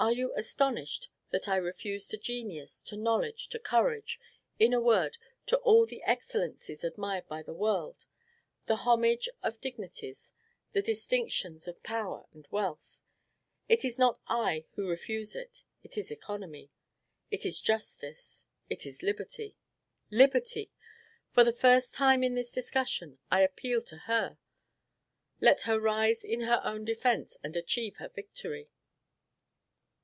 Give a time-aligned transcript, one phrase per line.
[0.00, 4.18] Are you astonished that I refuse to genius, to knowledge, to courage,
[4.58, 8.04] in a word, to all the excellences admired by the world,
[8.66, 10.32] the homage of dignities,
[10.72, 13.00] the distinctions of power and wealth?
[13.68, 16.72] It is not I who refuse it: it is economy,
[17.30, 19.56] it is justice, it is liberty.
[20.10, 20.72] Liberty!
[21.30, 24.36] for the first time in this discussion I appeal to her.
[25.40, 28.72] Let her rise in her own defence, and achieve her victory.